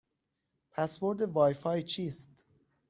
پسورد 0.71 1.21
وای 1.21 1.53
فای 1.53 1.83
چیست؟ 1.83 2.45